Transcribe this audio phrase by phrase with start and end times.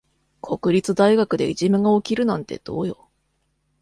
[0.41, 3.07] 国立大学でいじめが起きるなんてどうよ。